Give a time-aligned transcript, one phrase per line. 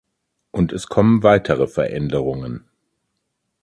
[0.49, 2.67] Und es kommen weitere Veränderungen.